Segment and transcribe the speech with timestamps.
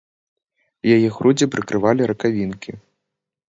[0.95, 2.71] Яе грудзі прыкрывалі ракавінкі.